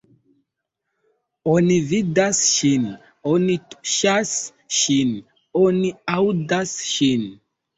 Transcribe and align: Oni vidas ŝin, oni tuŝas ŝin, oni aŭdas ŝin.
Oni 1.51 1.75
vidas 1.91 2.39
ŝin, 2.55 2.87
oni 3.33 3.59
tuŝas 3.75 4.33
ŝin, 4.79 5.15
oni 5.63 5.93
aŭdas 6.19 6.77
ŝin. 6.95 7.31